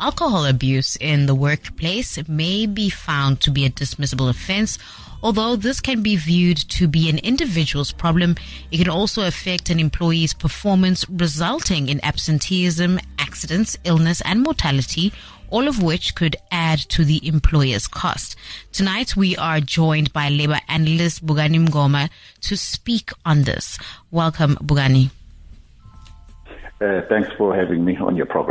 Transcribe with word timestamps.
Alcohol 0.00 0.46
abuse 0.46 0.96
in 0.96 1.26
the 1.26 1.34
workplace 1.34 2.26
may 2.26 2.64
be 2.64 2.88
found 2.88 3.42
to 3.42 3.50
be 3.50 3.66
a 3.66 3.70
dismissible 3.70 4.30
offense. 4.30 4.78
Although 5.22 5.56
this 5.56 5.80
can 5.80 6.02
be 6.02 6.16
viewed 6.16 6.56
to 6.70 6.88
be 6.88 7.10
an 7.10 7.18
individual's 7.18 7.92
problem, 7.92 8.36
it 8.72 8.78
can 8.78 8.88
also 8.88 9.26
affect 9.26 9.68
an 9.68 9.78
employee's 9.78 10.32
performance, 10.32 11.06
resulting 11.10 11.90
in 11.90 12.02
absenteeism, 12.02 12.98
accidents, 13.18 13.76
illness, 13.84 14.22
and 14.24 14.42
mortality, 14.42 15.12
all 15.50 15.68
of 15.68 15.82
which 15.82 16.14
could 16.14 16.36
add 16.50 16.78
to 16.78 17.04
the 17.04 17.20
employer's 17.28 17.86
cost. 17.86 18.36
Tonight, 18.72 19.14
we 19.16 19.36
are 19.36 19.60
joined 19.60 20.14
by 20.14 20.30
labor 20.30 20.60
analyst 20.68 21.26
Bukani 21.26 21.68
Mngoma 21.68 22.08
to 22.40 22.56
speak 22.56 23.10
on 23.26 23.42
this. 23.42 23.78
Welcome, 24.10 24.56
Bukani. 24.62 25.10
Uh, 26.80 27.02
thanks 27.10 27.28
for 27.36 27.54
having 27.54 27.84
me 27.84 27.98
on 27.98 28.16
your 28.16 28.24
program. 28.24 28.49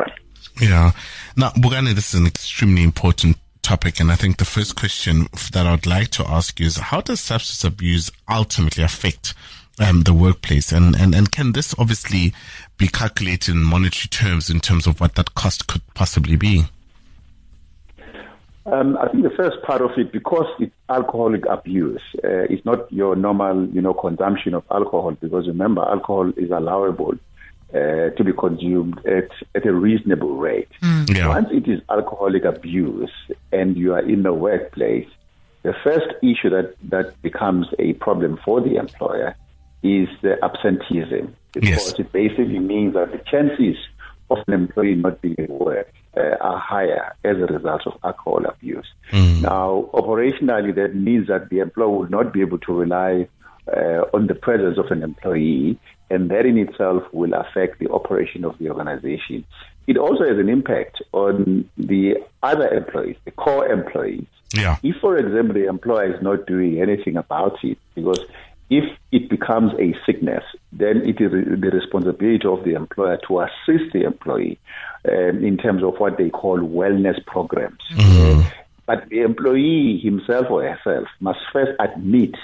Yeah. 0.59 0.91
Now, 1.37 1.49
Bukani, 1.51 1.93
this 1.93 2.13
is 2.13 2.19
an 2.19 2.27
extremely 2.27 2.83
important 2.83 3.37
topic. 3.61 3.99
And 3.99 4.11
I 4.11 4.15
think 4.15 4.37
the 4.37 4.45
first 4.45 4.75
question 4.75 5.27
that 5.53 5.65
I'd 5.65 5.85
like 5.85 6.09
to 6.09 6.27
ask 6.27 6.59
you 6.59 6.65
is 6.65 6.77
how 6.77 7.01
does 7.01 7.21
substance 7.21 7.63
abuse 7.63 8.11
ultimately 8.29 8.83
affect 8.83 9.33
um, 9.79 10.03
the 10.03 10.13
workplace? 10.13 10.71
And, 10.71 10.95
and, 10.95 11.15
and 11.15 11.31
can 11.31 11.53
this 11.53 11.73
obviously 11.77 12.33
be 12.77 12.87
calculated 12.87 13.55
in 13.55 13.63
monetary 13.63 14.09
terms 14.09 14.49
in 14.49 14.59
terms 14.59 14.85
of 14.85 14.99
what 14.99 15.15
that 15.15 15.33
cost 15.35 15.67
could 15.67 15.81
possibly 15.93 16.35
be? 16.35 16.63
Um, 18.65 18.97
I 18.97 19.07
think 19.07 19.23
the 19.23 19.31
first 19.31 19.61
part 19.63 19.81
of 19.81 19.91
it, 19.97 20.11
because 20.11 20.45
it's 20.59 20.75
alcoholic 20.89 21.45
abuse, 21.45 22.01
uh, 22.23 22.45
it's 22.49 22.63
not 22.65 22.91
your 22.91 23.15
normal, 23.15 23.65
you 23.69 23.81
know, 23.81 23.93
consumption 23.93 24.53
of 24.53 24.63
alcohol. 24.69 25.11
Because 25.19 25.47
remember, 25.47 25.81
alcohol 25.81 26.31
is 26.35 26.51
allowable 26.51 27.13
uh, 27.73 28.09
to 28.15 28.23
be 28.23 28.33
consumed 28.33 28.99
at, 29.05 29.29
at 29.55 29.65
a 29.65 29.73
reasonable 29.73 30.37
rate. 30.37 30.69
Mm. 30.81 31.15
Yeah. 31.15 31.27
Once 31.27 31.49
it 31.51 31.67
is 31.67 31.81
alcoholic 31.89 32.45
abuse 32.45 33.11
and 33.51 33.77
you 33.77 33.93
are 33.93 34.01
in 34.01 34.23
the 34.23 34.33
workplace, 34.33 35.07
the 35.63 35.73
first 35.83 36.07
issue 36.23 36.49
that, 36.49 36.75
that 36.89 37.21
becomes 37.21 37.67
a 37.77 37.93
problem 37.93 38.39
for 38.43 38.61
the 38.61 38.75
employer 38.75 39.35
is 39.83 40.07
the 40.21 40.43
absenteeism. 40.43 41.35
Because 41.51 41.69
yes. 41.69 41.99
it 41.99 42.11
basically 42.11 42.59
means 42.59 42.93
that 42.93 43.11
the 43.11 43.17
chances 43.19 43.77
of 44.29 44.37
an 44.47 44.53
employee 44.53 44.95
not 44.95 45.21
being 45.21 45.39
at 45.39 45.49
work 45.49 45.91
uh, 46.15 46.35
are 46.41 46.59
higher 46.59 47.15
as 47.23 47.37
a 47.37 47.45
result 47.45 47.87
of 47.87 47.93
alcohol 48.03 48.45
abuse. 48.45 48.87
Mm. 49.11 49.41
Now, 49.41 49.89
operationally, 49.93 50.73
that 50.75 50.95
means 50.95 51.27
that 51.27 51.49
the 51.49 51.59
employer 51.59 51.89
will 51.89 52.09
not 52.09 52.33
be 52.33 52.41
able 52.41 52.59
to 52.59 52.73
rely 52.73 53.27
uh, 53.67 54.05
on 54.13 54.27
the 54.27 54.35
presence 54.35 54.77
of 54.77 54.87
an 54.91 55.03
employee 55.03 55.79
and 56.09 56.29
that 56.31 56.45
in 56.45 56.57
itself 56.57 57.03
will 57.11 57.33
affect 57.33 57.79
the 57.79 57.89
operation 57.91 58.43
of 58.43 58.57
the 58.57 58.69
organization. 58.69 59.45
It 59.87 59.97
also 59.97 60.23
has 60.27 60.37
an 60.37 60.49
impact 60.49 61.01
on 61.13 61.69
the 61.77 62.15
other 62.43 62.67
employees, 62.67 63.17
the 63.25 63.31
core 63.31 63.67
employees. 63.67 64.25
Yeah. 64.53 64.77
If, 64.81 64.95
for 64.97 65.17
example, 65.17 65.53
the 65.53 65.67
employer 65.67 66.15
is 66.15 66.21
not 66.21 66.47
doing 66.47 66.81
anything 66.81 67.17
about 67.17 67.63
it, 67.63 67.77
because 67.93 68.19
if 68.69 68.83
it 69.11 69.29
becomes 69.29 69.73
a 69.79 69.95
sickness, 70.05 70.43
then 70.71 70.97
it 70.97 71.19
is 71.21 71.31
the 71.31 71.71
responsibility 71.71 72.47
of 72.47 72.63
the 72.63 72.73
employer 72.73 73.19
to 73.27 73.41
assist 73.41 73.93
the 73.93 74.03
employee 74.03 74.59
um, 75.07 75.43
in 75.43 75.57
terms 75.57 75.83
of 75.83 75.95
what 75.97 76.17
they 76.17 76.29
call 76.29 76.59
wellness 76.59 77.23
programs. 77.25 77.79
Mm-hmm. 77.93 78.47
But 78.85 79.09
the 79.09 79.21
employee 79.21 79.99
himself 80.03 80.47
or 80.49 80.63
herself 80.63 81.07
must 81.19 81.39
first 81.53 81.71
admit 81.79 82.35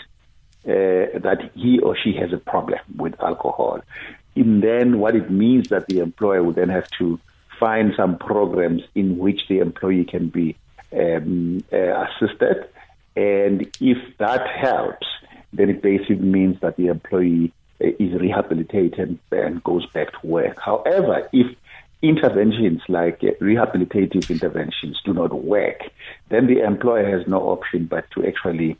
uh, 0.68 1.20
that 1.20 1.52
he 1.54 1.80
or 1.80 1.96
she 1.96 2.14
has 2.14 2.34
a 2.34 2.38
problem 2.38 2.80
with 2.98 3.20
alcohol. 3.22 3.82
And 4.36 4.62
then 4.64 5.00
what 5.00 5.16
it 5.16 5.30
means 5.30 5.70
that 5.70 5.88
the 5.88 6.00
employer 6.00 6.44
would 6.44 6.56
then 6.56 6.70
have 6.70 6.90
to 7.00 7.20
find 7.60 7.94
some 7.96 8.18
programs 8.18 8.82
in 8.96 9.18
which 9.18 9.48
the 9.48 9.60
employee 9.60 10.06
can 10.06 10.28
be 10.28 10.58
um, 10.94 11.64
uh, 11.72 12.06
assisted. 12.06 12.68
And 13.16 13.68
if 13.80 14.18
that 14.18 14.48
helps, 14.48 15.08
then 15.54 15.70
it 15.70 15.82
basically 15.82 16.16
means 16.18 16.60
that 16.62 16.76
the 16.76 16.88
employee 16.88 17.54
uh, 17.82 17.88
is 18.00 18.20
rehabilitated 18.20 19.18
and 19.32 19.64
goes 19.64 19.86
back 19.88 20.12
to 20.20 20.28
work. 20.28 20.60
However, 20.60 21.30
if 21.32 21.56
interventions 22.02 22.82
like 22.90 23.24
uh, 23.24 23.32
rehabilitative 23.42 24.30
interventions 24.30 25.00
do 25.06 25.14
not 25.14 25.34
work, 25.34 25.82
then 26.30 26.48
the 26.48 26.62
employer 26.62 27.18
has 27.18 27.28
no 27.28 27.40
option 27.50 27.86
but 27.86 28.10
to 28.12 28.26
actually 28.26 28.78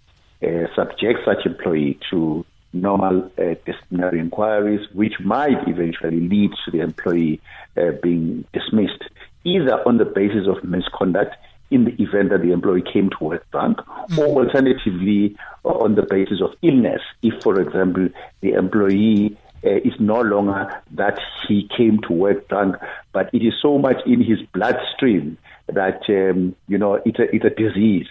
subject 0.76 1.20
such 1.26 1.46
employee 1.46 2.00
to 2.10 2.46
normal 2.76 3.32
uh, 3.38 3.56
disciplinary 3.66 4.20
inquiries, 4.20 4.82
which 4.94 5.14
might 5.24 5.68
eventually 5.68 6.20
lead 6.20 6.52
to 6.66 6.72
the 6.72 6.82
employee 6.82 7.42
uh, 7.78 7.92
being 8.04 8.46
dismissed, 8.54 9.04
either 9.44 9.82
on 9.88 9.98
the 9.98 10.06
basis 10.06 10.48
of 10.48 10.64
misconduct 10.64 11.36
in 11.72 11.86
the 11.86 11.92
event 12.02 12.30
that 12.30 12.42
the 12.42 12.52
employee 12.52 12.84
came 12.94 13.10
to 13.10 13.24
work 13.24 13.50
drunk, 13.52 13.78
mm-hmm. 13.78 14.20
or 14.20 14.46
alternatively 14.46 15.36
on 15.64 15.96
the 15.96 16.04
basis 16.04 16.42
of 16.42 16.54
illness, 16.62 17.02
if, 17.24 17.34
for 17.42 17.60
example, 17.60 18.08
the 18.42 18.52
employee 18.52 19.36
uh, 19.66 19.78
is 19.78 19.94
no 20.00 20.22
longer 20.22 20.82
that 20.92 21.20
he 21.48 21.68
came 21.76 22.00
to 22.02 22.14
work 22.14 22.48
drunk, 22.50 22.76
but 23.14 23.30
it 23.34 23.42
is 23.42 23.54
so 23.62 23.80
much 23.80 23.98
in 24.06 24.22
his 24.22 24.40
bloodstream 24.54 25.38
that 25.68 26.02
um, 26.10 26.56
you 26.68 26.78
know 26.78 27.02
it's 27.06 27.18
a, 27.18 27.36
it's 27.36 27.46
a 27.46 27.50
disease 27.50 28.06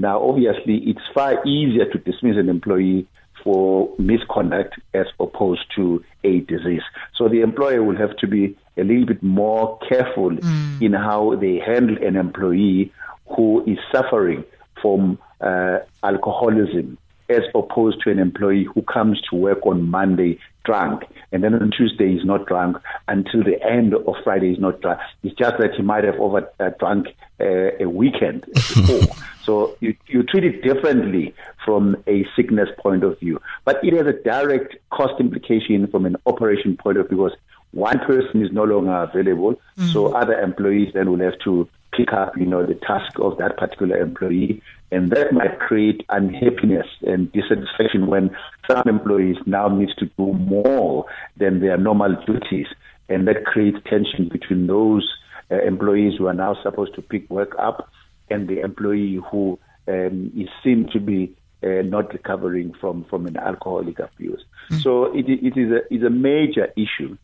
now, 0.00 0.26
obviously, 0.26 0.76
it's 0.86 1.06
far 1.12 1.46
easier 1.46 1.84
to 1.84 1.98
dismiss 1.98 2.38
an 2.38 2.48
employee 2.48 3.06
for 3.44 3.94
misconduct 3.98 4.76
as 4.94 5.04
opposed 5.18 5.60
to 5.76 6.02
a 6.24 6.40
disease. 6.40 6.80
So 7.16 7.28
the 7.28 7.42
employer 7.42 7.82
will 7.82 7.98
have 7.98 8.16
to 8.16 8.26
be 8.26 8.56
a 8.78 8.82
little 8.82 9.04
bit 9.04 9.22
more 9.22 9.78
careful 9.86 10.30
mm. 10.30 10.82
in 10.82 10.94
how 10.94 11.36
they 11.36 11.58
handle 11.58 11.98
an 12.02 12.16
employee 12.16 12.90
who 13.36 13.62
is 13.66 13.78
suffering 13.92 14.42
from 14.80 15.18
uh, 15.42 15.80
alcoholism 16.02 16.96
as 17.30 17.42
opposed 17.54 18.02
to 18.02 18.10
an 18.10 18.18
employee 18.18 18.64
who 18.64 18.82
comes 18.82 19.20
to 19.30 19.36
work 19.36 19.64
on 19.64 19.88
Monday 19.88 20.38
drunk 20.64 21.04
and 21.32 21.42
then 21.42 21.54
on 21.54 21.70
Tuesday 21.70 22.12
he's 22.12 22.24
not 22.24 22.46
drunk 22.46 22.76
until 23.08 23.42
the 23.42 23.62
end 23.62 23.94
of 23.94 24.14
Friday 24.24 24.50
he's 24.50 24.58
not 24.58 24.80
drunk. 24.80 25.00
It's 25.22 25.34
just 25.36 25.56
that 25.58 25.74
he 25.74 25.82
might 25.82 26.04
have 26.04 26.16
over 26.16 26.50
uh, 26.58 26.70
drunk 26.78 27.08
uh, 27.40 27.70
a 27.80 27.86
weekend 27.86 28.44
before. 28.52 29.16
so 29.44 29.76
you, 29.80 29.96
you 30.06 30.22
treat 30.24 30.44
it 30.44 30.62
differently 30.62 31.34
from 31.64 31.96
a 32.06 32.26
sickness 32.36 32.68
point 32.78 33.04
of 33.04 33.18
view. 33.20 33.40
But 33.64 33.82
it 33.82 33.94
has 33.94 34.06
a 34.06 34.12
direct 34.12 34.76
cost 34.90 35.14
implication 35.20 35.86
from 35.86 36.04
an 36.06 36.16
operation 36.26 36.76
point 36.76 36.98
of 36.98 37.08
view 37.08 37.18
because 37.18 37.38
one 37.72 38.00
person 38.00 38.42
is 38.42 38.50
no 38.52 38.64
longer 38.64 38.94
available, 38.94 39.54
mm-hmm. 39.54 39.86
so 39.88 40.12
other 40.14 40.38
employees 40.40 40.92
then 40.92 41.10
will 41.10 41.20
have 41.20 41.38
to 41.44 41.68
pick 41.92 42.12
up, 42.12 42.36
you 42.36 42.46
know, 42.46 42.64
the 42.64 42.74
task 42.74 43.18
of 43.18 43.38
that 43.38 43.56
particular 43.56 43.96
employee. 43.96 44.62
And 44.92 45.10
that 45.12 45.32
might 45.32 45.58
create 45.60 46.04
unhappiness 46.08 46.86
and 47.02 47.30
dissatisfaction 47.32 48.06
when 48.06 48.36
some 48.68 48.82
employees 48.86 49.36
now 49.46 49.68
need 49.68 49.90
to 49.98 50.06
do 50.06 50.32
more 50.32 51.06
than 51.36 51.60
their 51.60 51.76
normal 51.76 52.16
duties. 52.26 52.66
And 53.08 53.26
that 53.28 53.44
creates 53.44 53.78
tension 53.88 54.28
between 54.28 54.66
those 54.66 55.08
uh, 55.50 55.60
employees 55.62 56.14
who 56.18 56.26
are 56.26 56.34
now 56.34 56.56
supposed 56.62 56.94
to 56.94 57.02
pick 57.02 57.28
work 57.30 57.54
up 57.58 57.90
and 58.30 58.48
the 58.48 58.60
employee 58.60 59.20
who 59.30 59.58
um, 59.88 60.32
is 60.36 60.48
seen 60.62 60.88
to 60.92 61.00
be 61.00 61.34
uh, 61.62 61.82
not 61.82 62.12
recovering 62.12 62.72
from, 62.80 63.04
from 63.04 63.26
an 63.26 63.36
alcoholic 63.36 63.98
abuse. 63.98 64.44
Mm-hmm. 64.70 64.78
So 64.78 65.06
it, 65.16 65.28
it 65.28 65.56
is 65.56 65.70
a, 65.72 65.94
is 65.94 66.02
a 66.02 66.10
major 66.10 66.72
issue. 66.76 67.16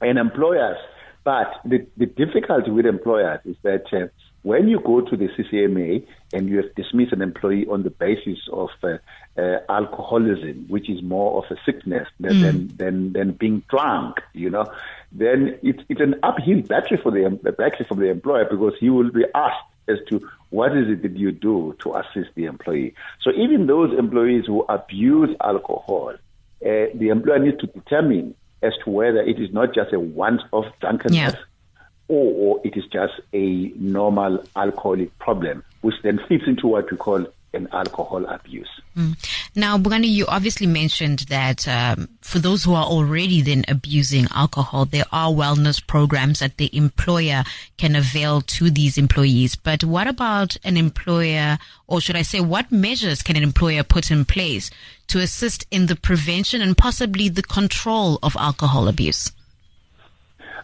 And 0.00 0.18
employers 0.18 0.78
but 1.24 1.60
the, 1.64 1.86
the 1.96 2.06
difficulty 2.06 2.70
with 2.70 2.86
employers 2.86 3.40
is 3.44 3.56
that 3.62 3.84
uh, 3.92 4.06
when 4.42 4.68
you 4.68 4.80
go 4.80 5.02
to 5.02 5.16
the 5.16 5.28
CCMA 5.28 6.06
and 6.32 6.48
you 6.48 6.56
have 6.56 6.74
dismissed 6.74 7.12
an 7.12 7.20
employee 7.20 7.66
on 7.66 7.82
the 7.82 7.90
basis 7.90 8.38
of 8.52 8.70
uh, 8.82 8.96
uh, 9.36 9.58
alcoholism, 9.68 10.66
which 10.68 10.88
is 10.88 11.02
more 11.02 11.44
of 11.44 11.50
a 11.50 11.60
sickness 11.66 12.08
than, 12.18 12.32
mm. 12.32 12.42
than, 12.42 12.76
than, 12.76 13.12
than, 13.12 13.32
being 13.32 13.62
drunk, 13.68 14.20
you 14.32 14.48
know, 14.48 14.66
then 15.12 15.58
it's, 15.62 15.82
it's 15.88 16.00
an 16.00 16.14
uphill 16.22 16.62
battle 16.62 16.96
for 17.02 17.12
the 17.12 17.28
battle 17.58 17.84
for 17.86 17.96
the 17.96 18.08
employer 18.08 18.46
because 18.50 18.72
he 18.80 18.88
will 18.88 19.10
be 19.10 19.24
asked 19.34 19.66
as 19.88 19.98
to 20.08 20.26
what 20.50 20.76
is 20.76 20.88
it 20.88 21.02
that 21.02 21.16
you 21.16 21.32
do 21.32 21.76
to 21.80 21.94
assist 21.94 22.34
the 22.34 22.44
employee. 22.46 22.94
So 23.20 23.30
even 23.32 23.66
those 23.66 23.96
employees 23.98 24.46
who 24.46 24.62
abuse 24.62 25.36
alcohol, 25.42 26.14
uh, 26.14 26.86
the 26.94 27.08
employer 27.10 27.38
needs 27.38 27.58
to 27.58 27.66
determine 27.66 28.34
as 28.62 28.72
to 28.84 28.90
whether 28.90 29.20
it 29.20 29.38
is 29.38 29.52
not 29.52 29.74
just 29.74 29.92
a 29.92 30.00
once-off 30.00 30.66
drunkenness 30.80 31.34
yeah. 31.34 31.84
or 32.08 32.60
it 32.64 32.76
is 32.76 32.84
just 32.86 33.14
a 33.32 33.72
normal 33.76 34.42
alcoholic 34.56 35.16
problem, 35.18 35.64
which 35.80 35.94
then 36.02 36.20
fits 36.28 36.44
into 36.46 36.66
what 36.66 36.90
we 36.90 36.96
call 36.96 37.26
an 37.52 37.68
alcohol 37.72 38.24
abuse. 38.26 38.68
Mm. 38.96 39.16
Now, 39.54 39.78
Bukani, 39.78 40.08
you 40.08 40.26
obviously 40.26 40.66
mentioned 40.66 41.20
that 41.28 41.66
um, 41.66 42.08
for 42.20 42.38
those 42.38 42.64
who 42.64 42.74
are 42.74 42.84
already 42.84 43.42
then 43.42 43.64
abusing 43.68 44.26
alcohol, 44.34 44.84
there 44.84 45.04
are 45.12 45.30
wellness 45.30 45.84
programs 45.84 46.40
that 46.40 46.56
the 46.56 46.74
employer 46.76 47.44
can 47.76 47.96
avail 47.96 48.40
to 48.42 48.70
these 48.70 48.98
employees. 48.98 49.56
But 49.56 49.84
what 49.84 50.06
about 50.06 50.56
an 50.64 50.76
employer, 50.76 51.58
or 51.86 52.00
should 52.00 52.16
I 52.16 52.22
say, 52.22 52.40
what 52.40 52.70
measures 52.70 53.22
can 53.22 53.36
an 53.36 53.42
employer 53.42 53.82
put 53.82 54.10
in 54.10 54.24
place 54.24 54.70
to 55.08 55.18
assist 55.18 55.66
in 55.70 55.86
the 55.86 55.96
prevention 55.96 56.62
and 56.62 56.76
possibly 56.76 57.28
the 57.28 57.42
control 57.42 58.18
of 58.22 58.36
alcohol 58.38 58.88
abuse? 58.88 59.32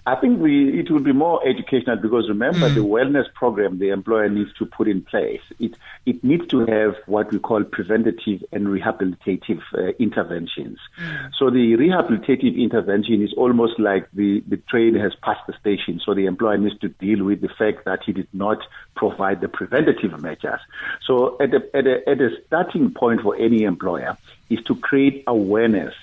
I 0.06 0.14
think 0.14 0.40
we, 0.40 0.78
it 0.78 0.88
will 0.90 1.00
be 1.00 1.12
more 1.12 1.46
educational 1.46 1.96
because 1.96 2.28
remember 2.28 2.68
Mm. 2.70 2.74
the 2.74 2.80
wellness 2.80 3.32
program 3.34 3.78
the 3.78 3.88
employer 3.90 4.28
needs 4.28 4.52
to 4.54 4.64
put 4.64 4.86
in 4.86 5.02
place. 5.02 5.40
It 5.58 5.72
it 6.06 6.22
needs 6.22 6.46
to 6.48 6.64
have 6.66 6.94
what 7.06 7.32
we 7.32 7.40
call 7.40 7.64
preventative 7.64 8.44
and 8.52 8.68
rehabilitative 8.68 9.62
uh, 9.74 9.92
interventions. 9.98 10.78
So 11.38 11.50
the 11.50 11.74
rehabilitative 11.76 12.56
intervention 12.56 13.20
is 13.22 13.32
almost 13.36 13.80
like 13.80 14.08
the, 14.12 14.42
the 14.46 14.58
train 14.58 14.94
has 14.94 15.12
passed 15.16 15.44
the 15.48 15.54
station. 15.60 16.00
So 16.04 16.14
the 16.14 16.26
employer 16.26 16.56
needs 16.56 16.78
to 16.78 16.88
deal 16.88 17.24
with 17.24 17.40
the 17.40 17.48
fact 17.48 17.84
that 17.84 18.00
he 18.06 18.12
did 18.12 18.28
not 18.32 18.58
provide 18.94 19.40
the 19.40 19.48
preventative 19.48 20.20
measures. 20.20 20.60
So 21.06 21.36
at 21.40 21.52
a, 21.52 21.60
at 21.76 21.86
a, 21.88 22.08
at 22.08 22.20
a 22.20 22.30
starting 22.46 22.92
point 22.92 23.22
for 23.22 23.34
any 23.36 23.64
employer 23.64 24.16
is 24.48 24.62
to 24.68 24.76
create 24.76 25.24
awareness 25.26 25.94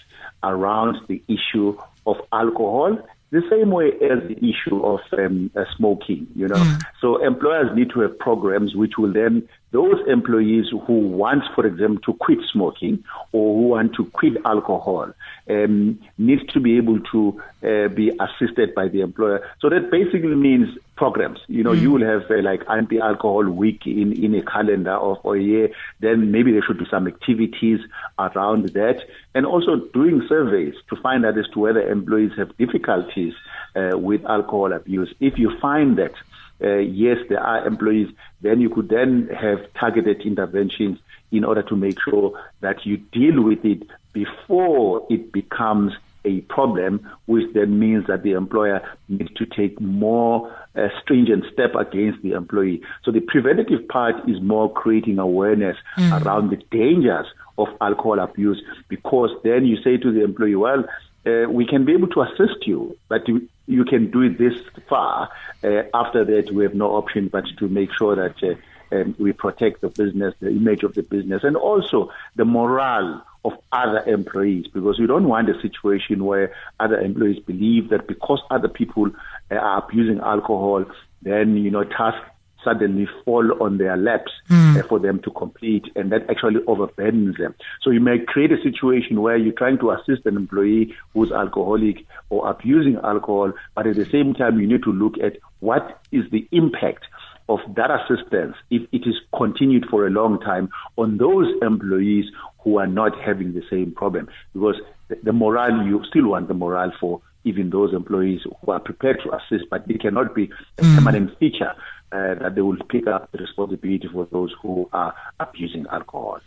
around 0.43 0.97
the 1.07 1.23
issue 1.29 1.77
of 2.05 2.17
alcohol 2.33 2.97
the 3.33 3.41
same 3.49 3.71
way 3.71 3.87
as 3.87 4.19
the 4.27 4.37
issue 4.37 4.79
of 4.85 4.99
um, 5.17 5.49
uh, 5.55 5.63
smoking, 5.75 6.27
you 6.35 6.47
know. 6.47 6.63
So 7.01 7.17
employers 7.25 7.75
need 7.75 7.89
to 7.95 8.01
have 8.01 8.17
programs 8.19 8.75
which 8.75 8.93
will 8.99 9.11
then 9.11 9.49
those 9.73 9.99
employees 10.07 10.67
who 10.69 10.93
want, 10.93 11.43
for 11.55 11.65
example, 11.65 11.99
to 12.05 12.13
quit 12.19 12.37
smoking 12.51 13.03
or 13.31 13.55
who 13.55 13.67
want 13.69 13.95
to 13.95 14.05
quit 14.05 14.33
alcohol 14.45 15.11
um, 15.49 15.99
need 16.19 16.47
to 16.49 16.59
be 16.59 16.77
able 16.77 16.99
to 17.11 17.41
uh, 17.63 17.87
be 17.87 18.11
assisted 18.19 18.75
by 18.75 18.87
the 18.87 19.01
employer. 19.01 19.45
So 19.59 19.69
that 19.69 19.89
basically 19.89 20.35
means 20.35 20.77
programs. 20.95 21.39
You 21.47 21.63
know, 21.63 21.71
you 21.71 21.89
will 21.89 22.05
have 22.05 22.29
uh, 22.29 22.43
like 22.43 22.61
anti-alcohol 22.69 23.49
week 23.49 23.87
in, 23.87 24.13
in 24.23 24.35
a 24.35 24.43
calendar 24.43 24.93
of 24.93 25.25
a 25.25 25.39
year. 25.39 25.69
Then 25.99 26.31
maybe 26.31 26.51
there 26.51 26.61
should 26.61 26.77
be 26.77 26.85
some 26.91 27.07
activities 27.07 27.79
around 28.19 28.69
that, 28.69 28.99
and 29.33 29.43
also 29.47 29.77
doing 29.91 30.23
surveys 30.29 30.75
to 30.91 30.95
find 30.97 31.25
out 31.25 31.35
as 31.35 31.47
to 31.53 31.59
whether 31.59 31.81
employees 31.81 32.31
have 32.37 32.55
difficulties 32.57 33.33
uh, 33.75 33.97
with 33.97 34.23
alcohol 34.25 34.71
abuse. 34.71 35.11
If 35.19 35.39
you 35.39 35.57
find 35.59 35.97
that 35.97 36.13
uh, 36.63 36.77
yes, 36.77 37.17
there 37.29 37.41
are 37.41 37.67
employees, 37.67 38.09
then 38.41 38.61
you 38.61 38.69
could 38.69 38.89
then 38.89 39.27
have 39.29 39.59
targeted 39.73 40.21
interventions 40.21 40.99
in 41.31 41.43
order 41.43 41.63
to 41.63 41.75
make 41.75 41.97
sure 42.01 42.39
that 42.61 42.85
you 42.85 42.97
deal 42.97 43.41
with 43.41 43.65
it 43.65 43.83
before 44.13 45.05
it 45.09 45.31
becomes 45.31 45.93
a 46.25 46.41
problem, 46.41 47.09
which 47.25 47.53
then 47.53 47.79
means 47.79 48.07
that 48.07 48.23
the 48.23 48.31
employer 48.31 48.81
needs 49.09 49.33
to 49.33 49.45
take 49.45 49.79
more 49.81 50.55
uh, 50.75 50.87
stringent 51.01 51.43
step 51.51 51.75
against 51.75 52.21
the 52.21 52.31
employee. 52.31 52.81
So 53.03 53.11
the 53.11 53.19
preventative 53.19 53.87
part 53.87 54.15
is 54.29 54.41
more 54.41 54.71
creating 54.71 55.19
awareness 55.19 55.75
around 55.97 56.49
the 56.49 56.57
dangers 56.71 57.27
of 57.57 57.67
alcohol 57.81 58.19
abuse 58.19 58.61
because 58.87 59.31
then 59.43 59.65
you 59.65 59.77
say 59.83 59.97
to 59.97 60.11
the 60.11 60.23
employee, 60.23 60.55
well, 60.55 60.85
uh, 61.25 61.49
we 61.49 61.65
can 61.65 61.85
be 61.85 61.93
able 61.93 62.07
to 62.09 62.21
assist 62.21 62.65
you, 62.67 62.97
but 63.09 63.21
you, 63.67 63.85
can 63.85 64.11
do 64.11 64.21
it 64.21 64.37
this 64.37 64.53
far. 64.89 65.29
Uh, 65.63 65.83
after 65.93 66.25
that, 66.25 66.53
we 66.53 66.63
have 66.63 66.73
no 66.73 66.95
option 66.95 67.29
but 67.29 67.45
to 67.59 67.67
make 67.67 67.89
sure 67.97 68.15
that 68.15 68.35
uh, 68.43 68.95
um, 68.95 69.15
we 69.19 69.33
protect 69.33 69.81
the 69.81 69.89
business, 69.89 70.33
the 70.39 70.49
image 70.49 70.83
of 70.83 70.93
the 70.95 71.03
business, 71.03 71.43
and 71.43 71.55
also 71.55 72.11
the 72.35 72.45
morale 72.45 73.25
of 73.45 73.53
other 73.71 74.03
employees, 74.05 74.67
because 74.67 74.99
we 74.99 75.07
don't 75.07 75.27
want 75.27 75.49
a 75.49 75.61
situation 75.61 76.23
where 76.23 76.53
other 76.79 76.99
employees 76.99 77.39
believe 77.39 77.89
that 77.89 78.07
because 78.07 78.41
other 78.49 78.69
people 78.69 79.09
uh, 79.51 79.55
are 79.55 79.83
abusing 79.83 80.19
alcohol, 80.19 80.85
then 81.21 81.57
you 81.57 81.71
know 81.71 81.83
tasks 81.83 82.29
suddenly 82.63 83.07
fall 83.25 83.51
on 83.61 83.77
their 83.77 83.97
laps 83.97 84.31
uh, 84.49 84.87
for 84.87 84.99
them 84.99 85.21
to 85.23 85.31
complete, 85.31 85.85
and 85.95 86.11
that 86.11 86.29
actually 86.29 86.59
overburdens 86.67 87.37
them. 87.37 87.55
So 87.81 87.89
you 87.89 87.99
may 87.99 88.19
create 88.25 88.51
a 88.51 88.61
situation 88.61 89.21
where 89.21 89.37
you're 89.37 89.53
trying 89.53 89.79
to 89.79 89.91
assist 89.91 90.25
an 90.25 90.37
employee 90.37 90.93
who's 91.13 91.31
alcoholic 91.31 92.05
or 92.29 92.49
abusing 92.49 92.97
alcohol, 93.03 93.53
but 93.75 93.87
at 93.87 93.95
the 93.95 94.05
same 94.11 94.33
time 94.33 94.59
you 94.59 94.67
need 94.67 94.83
to 94.83 94.91
look 94.91 95.15
at 95.23 95.37
what 95.59 96.01
is 96.11 96.23
the 96.31 96.47
impact 96.51 97.05
of 97.49 97.59
that 97.75 97.89
assistance 97.91 98.55
if 98.69 98.81
it 98.91 99.01
is 99.05 99.15
continued 99.35 99.85
for 99.89 100.07
a 100.07 100.09
long 100.09 100.39
time 100.39 100.69
on 100.97 101.17
those 101.17 101.47
employees 101.61 102.25
who 102.63 102.77
are 102.77 102.87
not 102.87 103.11
having 103.21 103.53
the 103.53 103.63
same 103.69 103.91
problem 103.91 104.29
because 104.53 104.75
the, 105.09 105.17
the 105.23 105.33
morale 105.33 105.85
you 105.85 106.01
still 106.09 106.29
want 106.29 106.47
the 106.47 106.53
morale 106.53 106.93
for 106.99 107.21
even 107.43 107.69
those 107.69 107.93
employees 107.93 108.41
who 108.43 108.71
are 108.71 108.79
prepared 108.79 109.19
to 109.23 109.35
assist 109.35 109.69
but 109.69 109.83
it 109.89 110.01
cannot 110.01 110.33
be 110.33 110.49
a 110.77 110.81
permanent 110.81 111.37
feature 111.39 111.73
uh, 112.13 112.35
that 112.35 112.53
they 112.55 112.61
will 112.61 112.77
pick 112.89 113.07
up 113.07 113.31
the 113.31 113.39
responsibility 113.39 114.07
for 114.11 114.27
those 114.31 114.53
who 114.61 114.87
are 114.93 115.15
abusing 115.39 115.85
alcohol. 115.91 116.39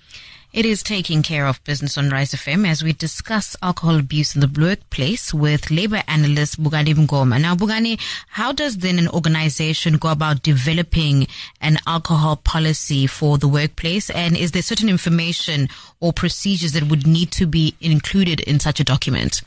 It 0.53 0.65
is 0.65 0.83
taking 0.83 1.23
care 1.23 1.47
of 1.47 1.63
business 1.65 1.99
on 1.99 2.09
Rise 2.09 2.33
FM 2.33 2.67
as 2.67 2.83
we 2.83 2.93
discuss 2.93 3.57
alcohol 3.61 3.99
abuse 3.99 4.35
in 4.35 4.41
the 4.41 4.61
workplace 4.61 5.35
with 5.35 5.71
labor 5.71 6.03
analyst 6.07 6.63
Bukani 6.63 6.95
Mngoma. 6.95 7.41
Now, 7.41 7.57
Bukani, 7.57 8.01
how 8.29 8.53
does 8.53 8.79
then 8.79 8.99
an 8.99 9.09
organization 9.09 9.99
go 9.99 10.09
about 10.09 10.43
developing 10.43 11.27
an 11.61 11.79
alcohol 11.87 12.37
policy 12.37 13.07
for 13.07 13.37
the 13.37 13.49
workplace? 13.49 14.09
And 14.09 14.37
is 14.37 14.53
there 14.53 14.63
certain 14.63 14.89
information 14.89 15.69
or 16.01 16.13
procedures 16.13 16.73
that 16.73 16.85
would 16.85 17.07
need 17.07 17.33
to 17.33 17.47
be 17.47 17.75
included 17.81 18.41
in 18.41 18.61
such 18.61 18.81
a 18.81 18.85
document? 18.85 19.43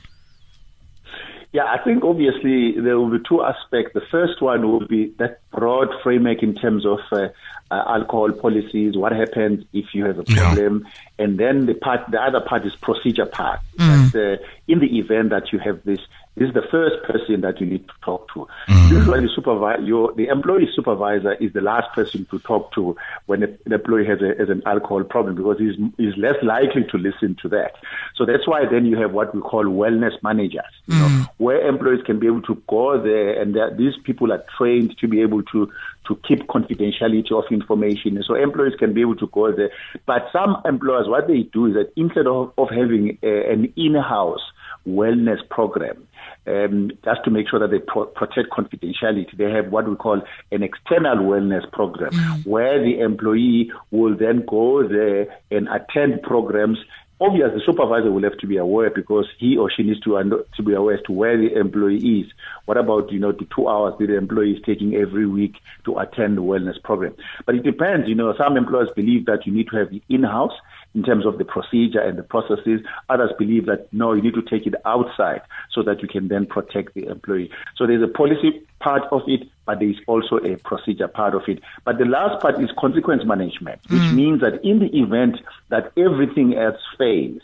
Yeah, 1.52 1.64
I 1.66 1.84
think 1.84 2.04
obviously 2.04 2.80
there 2.80 3.00
will 3.00 3.10
be 3.10 3.24
two 3.28 3.42
aspects. 3.44 3.94
The 3.96 4.06
first 4.12 4.40
one 4.40 4.70
will 4.72 4.86
be 4.86 5.14
that 5.18 5.40
broad 5.52 5.88
framework 6.04 6.44
in 6.44 6.54
terms 6.54 6.86
of 6.86 7.00
uh, 7.12 7.30
uh, 7.72 7.84
alcohol 7.88 8.32
policies, 8.34 8.96
what 8.96 9.12
happens 9.14 9.66
if 9.74 9.96
you 9.96 10.06
have 10.06 10.20
a 10.20 10.24
Yeah. 10.28 10.42
problem, 10.44 10.88
and 11.18 11.40
then 11.40 11.66
the 11.66 11.74
part, 11.74 12.02
the 12.12 12.22
other 12.22 12.40
part 12.40 12.66
is 12.68 12.76
procedure 12.76 13.26
part. 13.26 13.62
That, 13.78 14.40
uh, 14.40 14.44
in 14.68 14.80
the 14.80 15.00
event 15.00 15.32
that 15.32 15.52
you 15.52 15.58
have 15.60 15.84
this, 15.84 16.00
this 16.40 16.48
is 16.48 16.54
the 16.54 16.68
first 16.72 17.04
person 17.04 17.42
that 17.42 17.60
you 17.60 17.68
need 17.68 17.86
to 17.88 17.94
talk 18.02 18.34
to. 18.34 18.48
Mm-hmm. 18.70 18.96
Usually, 18.96 19.28
supervi- 19.38 19.86
your 19.86 20.14
the 20.14 20.28
employee 20.28 20.70
supervisor 20.74 21.34
is 21.34 21.52
the 21.52 21.62
last 21.62 21.94
person 21.94 22.26
to 22.32 22.40
talk 22.40 22.72
to 22.74 22.96
when 23.26 23.42
the 23.42 23.76
employee 23.76 24.06
has, 24.06 24.22
a, 24.22 24.40
has 24.40 24.50
an 24.50 24.64
alcohol 24.66 25.04
problem 25.04 25.36
because 25.36 25.60
he's, 25.60 25.76
he's 25.98 26.16
less 26.18 26.36
likely 26.42 26.86
to 26.92 26.98
listen 26.98 27.36
to 27.42 27.50
that. 27.50 27.76
So 28.16 28.26
that's 28.26 28.48
why 28.48 28.66
then 28.66 28.86
you 28.86 28.98
have 28.98 29.12
what 29.12 29.36
we 29.36 29.42
call 29.42 29.66
wellness 29.66 30.14
managers, 30.24 30.64
you 30.88 30.98
know, 30.98 31.08
mm-hmm. 31.08 31.44
where 31.44 31.68
employees 31.68 32.04
can 32.06 32.20
be 32.20 32.28
able 32.28 32.42
to 32.44 32.62
go 32.70 33.02
there 33.02 33.40
and 33.42 33.56
that 33.56 33.76
these 33.78 33.94
people 34.06 34.32
are 34.32 34.44
trained 34.58 34.98
to 35.00 35.08
be 35.08 35.22
able 35.22 35.44
to 35.44 35.70
to 36.08 36.16
keep 36.28 36.48
confidentiality 36.48 37.32
of 37.32 37.44
information. 37.52 38.22
So 38.26 38.34
employees 38.34 38.74
can 38.80 38.94
be 38.94 39.02
able 39.02 39.18
to 39.18 39.28
go 39.28 39.52
there. 39.52 39.70
But 40.08 40.28
some 40.34 40.62
employers, 40.66 41.08
what 41.08 41.28
they 41.28 41.44
do 41.44 41.68
is 41.68 41.74
that 41.76 41.92
instead 41.96 42.26
of, 42.26 42.54
of 42.58 42.70
having 42.70 43.20
a, 43.22 43.52
an 43.52 43.72
in-house 43.76 44.42
wellness 44.88 45.38
program, 45.50 46.08
um, 46.48 46.92
just 47.04 47.24
to 47.26 47.32
make 47.32 47.50
sure 47.50 47.60
that 47.60 47.72
they 47.72 47.80
pro- 47.80 48.06
protect 48.06 48.50
confidentiality, 48.50 49.36
they 49.38 49.52
have 49.52 49.72
what 49.72 49.88
we 49.88 49.96
call 49.96 50.22
an 50.52 50.64
external 50.64 51.18
wellness 51.18 51.70
program, 51.72 52.14
where 52.44 52.82
the 52.82 53.00
employee 53.00 53.72
will 53.92 54.16
then 54.18 54.44
go 54.48 54.88
there 54.88 55.28
and 55.52 55.68
attend 55.70 56.22
programs 56.24 56.78
obviously 57.22 57.60
the 57.60 57.62
supervisor 57.66 58.12
will 58.12 58.24
have 58.24 58.38
to 58.38 58.48
be 58.48 58.58
aware 58.58 58.90
because 58.90 59.26
he 59.38 59.58
or 59.58 59.70
she 59.70 59.84
needs 59.84 60.00
to 60.02 60.46
to 60.56 60.64
be 60.64 60.74
aware 60.74 60.96
as 60.96 61.04
to 61.04 61.12
where 61.12 61.38
the 61.38 61.54
employee 61.54 62.22
is. 62.22 62.32
What 62.66 62.78
about 62.78 63.12
you 63.12 63.20
know 63.20 63.32
the 63.32 63.48
two 63.54 63.68
hours 63.68 63.96
that 64.00 64.08
the 64.08 64.16
employee 64.16 64.54
is 64.54 64.62
taking 64.66 64.96
every 64.96 65.26
week 65.26 65.58
to 65.86 65.98
attend 65.98 66.38
the 66.38 66.44
wellness 66.44 66.82
program? 66.82 67.16
But 67.46 67.56
it 67.56 67.64
depends. 67.64 68.08
You 68.08 68.16
know, 68.16 68.34
some 68.38 68.58
employers 68.58 68.90
believe 68.96 69.26
that 69.26 69.46
you 69.46 69.54
need 69.54 69.68
to 69.70 69.78
have 69.78 69.94
it 69.94 70.04
in 70.10 70.24
house 70.24 70.54
in 70.96 71.04
terms 71.04 71.26
of 71.26 71.38
the 71.38 71.46
procedure 71.46 72.00
and 72.00 72.18
the 72.18 72.24
processes. 72.24 72.82
Others 73.10 73.32
believe 73.38 73.66
that 73.68 73.92
no, 73.94 74.14
you 74.14 74.22
need 74.22 74.34
to 74.34 74.42
take 74.42 74.66
it 74.66 74.74
outside 74.86 75.42
so 75.72 75.84
that 75.84 76.02
you 76.02 76.08
can 76.08 76.28
then 76.28 76.46
protect 76.46 76.94
the 76.94 77.06
employee. 77.06 77.52
So 77.76 77.86
there's 77.86 78.04
a 78.04 78.08
policy 78.08 78.62
part 78.80 79.04
of 79.12 79.22
it, 79.28 79.48
but 79.66 79.80
there 79.80 79.90
is 79.90 79.98
also 80.08 80.38
a 80.38 80.58
procedure 80.58 81.08
part 81.08 81.36
of 81.36 81.44
it. 81.48 81.62
But 81.86 81.98
the 81.98 82.06
last 82.06 82.42
part 82.42 82.60
is 82.62 82.70
consequence 82.78 83.24
management, 83.26 83.82
which 83.90 84.12
means 84.14 84.42
that 84.42 84.64
in 84.64 84.80
the 84.80 84.90
event 84.98 85.38
that 85.70 85.92
everything 85.98 86.56
else 86.56 86.82
fails, 86.98 87.42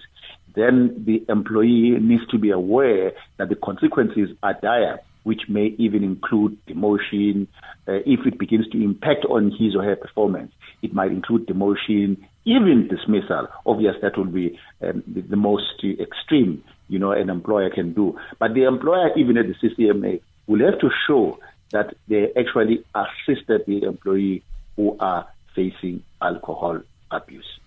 then 0.56 1.04
the 1.06 1.24
employee 1.30 1.92
needs 2.00 2.25
to 2.28 2.38
be 2.38 2.50
aware 2.50 3.12
that 3.38 3.50
the 3.50 3.56
consequences 3.56 4.30
are 4.42 4.54
dire, 4.62 5.00
which 5.24 5.42
may 5.50 5.75
even 5.78 6.04
include 6.04 6.58
demotion. 6.66 7.48
Uh, 7.88 8.00
if 8.06 8.25
it 8.25 8.40
begins 8.40 8.68
to 8.70 8.82
impact 8.82 9.25
on 9.25 9.52
his 9.52 9.75
or 9.75 9.84
her 9.84 9.96
performance, 9.96 10.52
it 10.82 10.94
might 10.94 11.12
include 11.12 11.46
demotion, 11.46 12.18
even 12.46 12.88
dismissal. 12.88 13.48
Obviously, 13.66 14.02
that 14.02 14.18
would 14.18 14.34
be 14.34 14.58
um, 14.82 15.04
the, 15.08 15.22
the 15.22 15.36
most 15.36 15.84
extreme, 15.84 16.64
you 16.88 17.00
know, 17.00 17.12
an 17.12 17.30
employer 17.30 17.70
can 17.70 17.94
do. 17.94 18.18
But 18.40 18.54
the 18.54 18.64
employer, 18.64 19.12
even 19.18 19.38
at 19.38 19.46
the 19.48 19.56
CCMA, 19.56 20.22
will 20.48 20.64
have 20.70 20.80
to 20.80 20.90
show 21.08 21.40
that 21.72 21.96
they 22.08 22.32
actually 22.38 22.84
assisted 22.94 23.66
the 23.66 23.84
employee 23.84 24.44
who 24.75 24.96
are 25.00 25.28
facing 25.56 26.04
alcohol 26.22 26.82
abuse. 27.12 27.60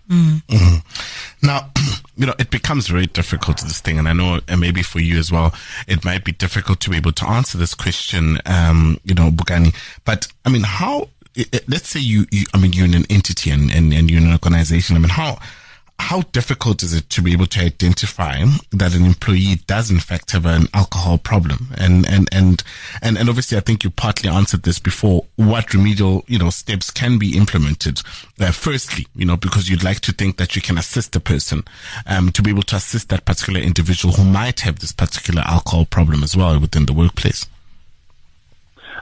Now, 1.41 1.69
you 2.15 2.25
know, 2.25 2.33
it 2.39 2.49
becomes 2.49 2.87
very 2.87 3.05
difficult 3.05 3.61
this 3.61 3.79
thing, 3.81 3.97
and 3.97 4.07
I 4.07 4.13
know 4.13 4.39
and 4.47 4.59
maybe 4.59 4.83
for 4.83 4.99
you 4.99 5.17
as 5.17 5.31
well, 5.31 5.53
it 5.87 6.03
might 6.03 6.25
be 6.25 6.31
difficult 6.31 6.79
to 6.81 6.89
be 6.89 6.97
able 6.97 7.13
to 7.13 7.27
answer 7.27 7.57
this 7.57 7.73
question, 7.73 8.39
um, 8.45 8.99
you 9.03 9.13
know, 9.13 9.31
Bukani. 9.31 9.73
But 10.05 10.27
I 10.45 10.49
mean, 10.49 10.63
how? 10.63 11.09
Let's 11.67 11.89
say 11.89 11.99
you, 11.99 12.25
you 12.31 12.45
I 12.53 12.59
mean, 12.59 12.73
you're 12.73 12.85
in 12.85 12.93
an 12.93 13.05
entity 13.09 13.51
and, 13.51 13.71
and, 13.71 13.93
and 13.93 14.09
you're 14.09 14.19
in 14.19 14.27
an 14.27 14.33
organization. 14.33 14.95
I 14.95 14.99
mean, 14.99 15.09
how? 15.09 15.39
how 15.99 16.21
difficult 16.31 16.81
is 16.81 16.93
it 16.93 17.09
to 17.09 17.21
be 17.21 17.33
able 17.33 17.45
to 17.45 17.59
identify 17.59 18.43
that 18.71 18.95
an 18.95 19.05
employee 19.05 19.55
does 19.67 19.91
in 19.91 19.99
fact 19.99 20.31
have 20.31 20.45
an 20.45 20.67
alcohol 20.73 21.17
problem? 21.17 21.67
And, 21.77 22.07
and, 22.09 22.29
and, 22.31 22.63
and, 23.01 23.17
and 23.17 23.29
obviously 23.29 23.57
I 23.57 23.61
think 23.61 23.83
you 23.83 23.89
partly 23.89 24.29
answered 24.29 24.63
this 24.63 24.79
before, 24.79 25.25
what 25.35 25.73
remedial, 25.73 26.23
you 26.27 26.39
know, 26.39 26.49
steps 26.49 26.89
can 26.89 27.19
be 27.19 27.37
implemented. 27.37 28.01
Uh, 28.39 28.51
firstly, 28.51 29.07
you 29.13 29.25
know, 29.25 29.35
because 29.35 29.69
you'd 29.69 29.83
like 29.83 29.99
to 30.01 30.13
think 30.13 30.37
that 30.37 30.55
you 30.55 30.61
can 30.61 30.77
assist 30.77 31.15
a 31.15 31.19
person, 31.19 31.63
um, 32.05 32.31
to 32.31 32.41
be 32.41 32.49
able 32.49 32.63
to 32.63 32.77
assist 32.77 33.09
that 33.09 33.25
particular 33.25 33.59
individual 33.59 34.13
who 34.13 34.23
might 34.23 34.61
have 34.61 34.79
this 34.79 34.93
particular 34.93 35.43
alcohol 35.45 35.85
problem 35.85 36.23
as 36.23 36.35
well 36.35 36.59
within 36.59 36.85
the 36.85 36.93
workplace. 36.93 37.45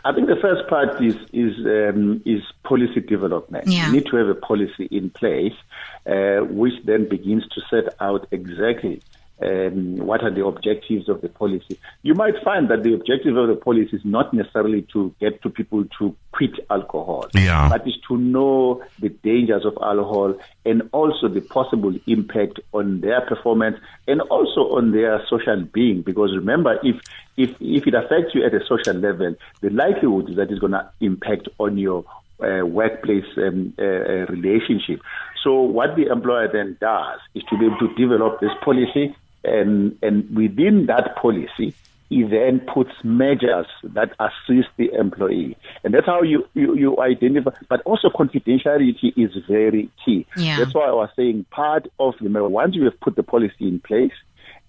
I 0.08 0.14
think 0.14 0.28
the 0.28 0.38
first 0.38 0.70
part 0.70 1.02
is 1.04 1.16
is 1.34 1.54
um, 1.66 2.22
is 2.26 2.42
policy 2.64 3.02
development. 3.02 3.68
Yeah. 3.68 3.88
You 3.88 3.92
need 3.92 4.06
to 4.06 4.16
have 4.16 4.30
a 4.30 4.36
policy 4.36 4.86
in 4.90 5.10
place, 5.10 5.58
uh, 6.06 6.38
which 6.62 6.76
then 6.86 7.10
begins 7.10 7.46
to 7.50 7.62
set 7.70 7.94
out 8.00 8.26
exactly 8.32 9.02
um, 9.42 9.98
what 9.98 10.24
are 10.24 10.32
the 10.34 10.46
objectives 10.46 11.10
of 11.10 11.22
the 11.22 11.30
policy. 11.30 11.80
You 12.02 12.16
might 12.16 12.34
find 12.44 12.70
that 12.70 12.84
the 12.84 12.94
objective 12.94 13.38
of 13.38 13.48
the 13.48 13.56
policy 13.56 13.96
is 13.98 14.02
not 14.04 14.34
necessarily 14.34 14.82
to 14.94 15.14
get 15.20 15.42
to 15.44 15.50
people 15.50 15.86
to 16.00 16.16
quit 16.32 16.52
alcohol, 16.70 17.28
Yeah. 17.34 17.70
but 17.70 17.88
is 17.88 17.98
to 18.08 18.18
know 18.18 18.84
the 19.00 19.10
dangers 19.10 19.66
of 19.66 19.78
alcohol 19.82 20.36
and 20.66 20.90
also 20.92 21.28
the 21.28 21.42
possible 21.42 21.94
impact 22.08 22.60
on 22.74 23.02
their 23.02 23.22
performance 23.22 23.78
and 24.08 24.22
also 24.22 24.76
on 24.76 24.92
their 24.92 25.24
social 25.30 25.62
being. 25.72 26.02
Because 26.02 26.36
remember, 26.36 26.80
if 26.84 26.96
if 27.38 27.52
if 27.60 27.86
it 27.86 27.94
affects 27.94 28.34
you 28.34 28.44
at 28.44 28.54
a 28.54 28.66
social 28.66 29.00
level, 29.00 29.36
the 29.62 29.70
likelihood 29.70 30.30
is 30.32 30.36
that 30.38 30.50
it's 30.50 30.60
going 30.60 30.72
to 30.74 30.90
impact 31.02 31.48
on 31.60 31.78
your 31.78 32.06
uh, 32.42 32.66
workplace 32.66 33.26
um, 33.38 33.74
uh, 33.80 33.84
uh, 33.84 34.26
relationship. 34.30 35.02
So 35.44 35.62
what 35.62 35.96
the 35.96 36.08
employer 36.12 36.50
then 36.52 36.78
does 36.80 37.20
is 37.36 37.44
to 37.50 37.58
be 37.58 37.66
able 37.66 37.80
to 37.80 37.94
develop 37.96 38.40
this 38.40 38.52
policy, 38.64 39.16
and 39.48 39.98
and 40.02 40.36
within 40.36 40.86
that 40.88 41.16
policy, 41.16 41.74
he 42.10 42.24
then 42.24 42.62
puts 42.74 42.92
measures 43.04 43.68
that 43.84 44.12
assist 44.20 44.70
the 44.78 44.92
employee, 44.94 45.58
and 45.84 45.94
that's 45.94 46.06
how 46.06 46.22
you 46.22 46.48
you, 46.54 46.76
you 46.76 47.00
identify. 47.02 47.52
But 47.70 47.82
also 47.82 48.10
confidentiality 48.10 49.14
is 49.18 49.32
very 49.48 49.90
key. 50.04 50.26
Yeah. 50.36 50.60
That's 50.60 50.74
why 50.74 50.88
I 50.88 50.92
was 50.92 51.10
saying 51.16 51.46
part 51.52 51.88
of 52.00 52.16
the 52.22 52.30
once 52.30 52.76
you 52.76 52.86
have 52.86 53.00
put 53.00 53.16
the 53.16 53.24
policy 53.24 53.68
in 53.68 53.80
place, 53.80 54.14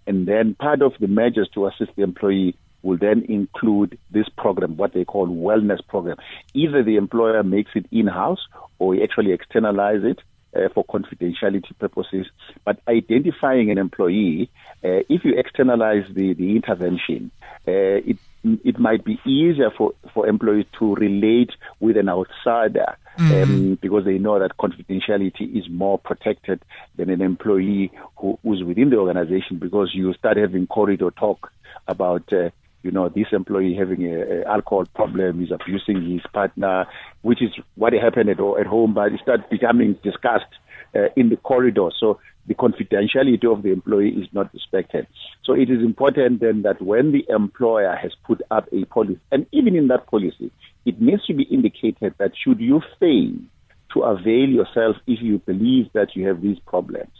and 0.06 0.26
then 0.26 0.54
part 0.54 0.82
of 0.82 0.92
the 1.00 1.08
measures 1.08 1.49
to 1.54 1.66
assist 1.66 1.92
the 1.97 2.02
employee 2.02 2.56
will 2.82 2.97
then 2.97 3.25
include 3.28 3.99
this 4.11 4.28
program, 4.37 4.76
what 4.76 4.94
they 4.94 5.04
call 5.04 5.26
wellness 5.26 5.85
program. 5.88 6.16
Either 6.54 6.82
the 6.82 6.97
employer 6.97 7.42
makes 7.42 7.73
it 7.75 7.87
in-house 7.90 8.47
or 8.78 8.94
he 8.94 9.02
actually 9.02 9.32
externalize 9.32 10.04
it 10.04 10.20
uh, 10.57 10.69
for 10.75 10.85
confidentiality 10.85 11.76
purposes. 11.78 12.26
But 12.64 12.81
identifying 12.88 13.71
an 13.71 13.78
employee, 13.78 14.50
uh, 14.85 15.02
if 15.09 15.25
you 15.25 15.35
externalize 15.37 16.05
the, 16.12 16.35
the 16.35 16.57
intervention, 16.57 17.31
uh, 17.67 18.00
it 18.07 18.19
it 18.64 18.78
might 18.78 19.05
be 19.05 19.21
easier 19.26 19.71
for, 19.76 19.93
for 20.14 20.26
employees 20.26 20.67
to 20.78 20.95
relate 20.95 21.50
with 21.81 21.97
an 21.97 22.09
outsider 22.09 22.97
um, 23.19 23.78
because 23.83 24.05
they 24.05 24.19
know 24.19 24.38
that 24.38 24.57
confidentiality 24.57 25.57
is 25.57 25.69
more 25.69 25.99
protected 25.99 26.62
than 26.97 27.11
an 27.11 27.21
employee 27.21 27.90
who, 28.17 28.38
who's 28.43 28.62
within 28.62 28.90
the 28.90 28.97
organization 28.97 29.59
because 29.59 29.90
you 29.93 30.14
start 30.14 30.37
having 30.37 30.67
corridor 30.67 31.11
talk 31.11 31.50
about 31.88 32.33
uh, 32.33 32.50
you 32.88 32.92
know 32.92 33.09
this 33.11 33.26
employee 33.33 33.76
having 33.78 34.02
a, 34.07 34.16
a 34.40 34.45
alcohol 34.57 34.87
problem 34.95 35.42
is 35.45 35.50
abusing 35.52 36.11
his 36.11 36.23
partner 36.33 36.87
which 37.23 37.42
is 37.42 37.50
what 37.75 37.92
happened 37.92 38.30
at, 38.30 38.40
at 38.61 38.66
home 38.66 38.95
but 38.95 39.12
it 39.12 39.21
starts 39.23 39.45
becoming 39.50 39.92
discussed 40.02 40.54
uh, 40.97 41.09
in 41.16 41.28
the 41.28 41.37
corridor 41.37 41.90
so 42.00 42.18
the 42.47 42.54
confidentiality 42.54 43.45
of 43.45 43.62
the 43.62 43.71
employee 43.71 44.09
is 44.09 44.26
not 44.33 44.52
respected. 44.54 45.07
So 45.45 45.52
it 45.52 45.71
is 45.71 45.83
important 45.83 46.40
then 46.40 46.62
that 46.62 46.80
when 46.80 47.12
the 47.12 47.25
employer 47.28 47.95
has 47.95 48.12
put 48.26 48.40
up 48.50 48.66
a 48.73 48.87
policy, 48.87 49.21
and 49.30 49.47
even 49.52 49.76
in 49.76 49.88
that 49.88 50.07
policy, 50.07 50.50
it 50.87 50.99
needs 51.00 51.26
to 51.26 51.35
be 51.35 51.42
indicated 51.45 52.14
that 52.18 52.33
should 52.42 52.59
you 52.59 52.80
fail 52.99 53.33
to 53.92 54.00
avail 54.00 54.49
yourself 54.49 54.97
if 55.07 55.21
you 55.21 55.38
believe 55.40 55.92
that 55.92 56.16
you 56.16 56.26
have 56.26 56.40
these 56.40 56.59
problems, 56.66 57.12